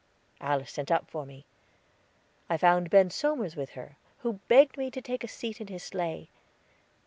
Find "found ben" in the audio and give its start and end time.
2.57-3.11